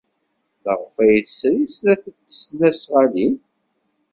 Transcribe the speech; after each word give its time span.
Maɣef 0.63 0.95
ay 1.03 1.17
tesri 1.27 1.63
snat 1.67 2.03
n 2.09 2.13
tesnasɣalin? 2.25 3.35